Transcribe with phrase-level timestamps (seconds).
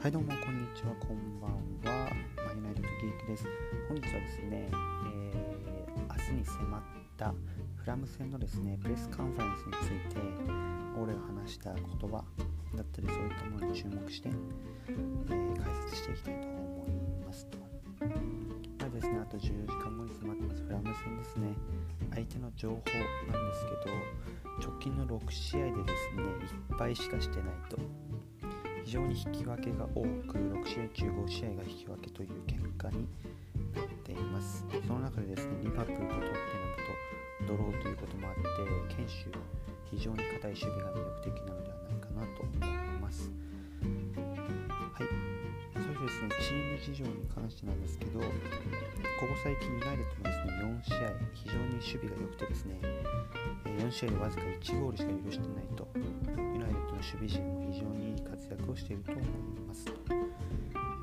[0.00, 1.50] はいどうもこんにちはこんばん
[1.84, 2.08] は。
[2.36, 3.44] マイナイト時行です。
[3.86, 6.82] 本日はですね、えー、明日に迫っ
[7.18, 7.34] た
[7.76, 10.20] フラム戦のですねプレスカンファレンスについて
[10.98, 12.24] 俺が話した言葉
[12.74, 14.30] だったりそういったものに注目して、
[14.88, 17.58] えー、解説していきたいと思いますと。
[18.80, 21.52] まずですねあと14時間後に迫ってますフラム戦ですね。
[22.14, 26.22] 相手の情報なんですけど直近の6試合でですね
[26.70, 27.76] 1敗しかしてないと。
[28.90, 33.06] 非常に引き分けが多く6試合中5試合が引き分けという結果に
[33.72, 34.66] なっています。
[34.84, 36.26] その中でですねリバプールとトッテ
[37.46, 38.42] ナムとドローということもあって
[38.90, 39.14] 堅守
[39.92, 42.58] 非常に硬い守備が魅力的なのではないかなと思い
[42.98, 43.30] ます。
[43.78, 45.06] はい。
[45.70, 52.74] それでですねチーム事情に関してなんですけどここ最近ユナイテッドもですね4試合非常に守備が良くてですね
[53.70, 56.49] 4試合でわずか1ゴールしか許してないと。
[57.00, 59.24] 守備陣も非常にいい活躍をしていると思い
[59.66, 59.86] ます。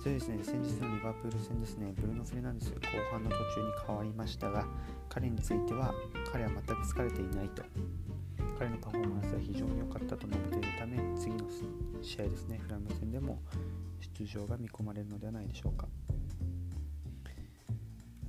[0.00, 2.80] それですね先日のリバプール戦ですねブルーノ・フェルナンデス後
[3.12, 4.66] 半の途中に変わりましたが
[5.10, 5.92] 彼については
[6.32, 7.62] 彼は全く疲れていないと。
[8.58, 11.46] 彼のパフォーマンスは非常に良かったと述べているため次の
[12.02, 13.40] 試合ですねフラム戦でも
[14.18, 15.88] 出場が見込まれるのではないでしょうか。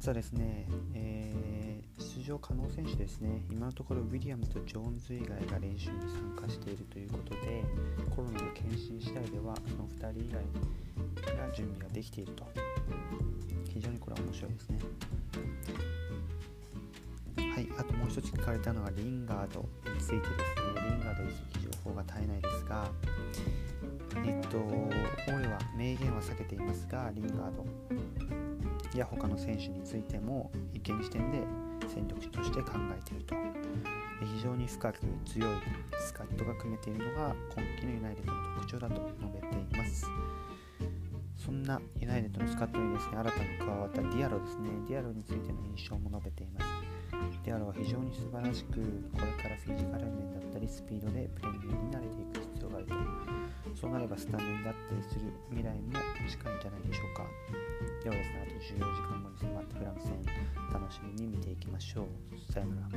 [0.02, 7.64] 実はですね、えー、出場可能選手ですね今のところウィリアムズとジョーンズ以外が練習に参加しているということで
[8.10, 12.44] コロナの検診次第ではその2人以外が準備ができていると。
[13.72, 14.80] 非常にこれは面白いですね。
[17.54, 19.62] はいあともう一つ聞かれたのはリンガード
[19.94, 20.82] についてですね。
[20.90, 22.90] リンガード移籍情報が絶えないですが
[24.26, 24.58] えっと
[25.28, 28.51] オーレは明言は避けていますがリンガード。
[28.98, 31.40] や他の選手についても現時点で
[31.88, 33.36] 戦力として考えていると。
[34.22, 35.50] 非常に深く強い
[36.00, 40.06] スカッドが組めているのが今季のユナイテッドの特徴だと述べています。
[41.38, 44.70] そんなユナイテッドのスカッドにですね新たに加わったディアロですね。
[44.88, 46.68] ディアロについての印象も述べています。
[47.44, 48.78] ディアロは非常に素晴らしく
[49.12, 52.94] これからフィジカル面だったりスピードでプレミアに慣れていく必要があると。
[53.74, 55.94] そうなればスタメンだったりする未来も
[56.30, 57.26] 近いんじゃないでしょうか。
[58.04, 60.24] ではですね、14時間後に迫ったフランス戦、
[60.72, 62.52] 楽しみに見ていきましょう。
[62.54, 62.91] さよなら。